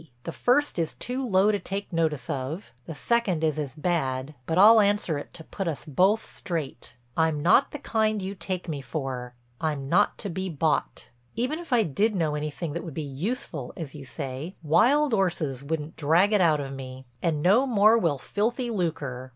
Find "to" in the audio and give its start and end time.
1.51-1.59, 5.35-5.43, 10.17-10.29